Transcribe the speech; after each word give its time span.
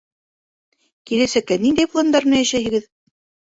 —Киләсәккә 1.11 1.59
ниндәй 1.67 1.93
пландар 1.95 2.29
менән 2.33 2.45
йәшәйһегеҙ? 2.51 2.93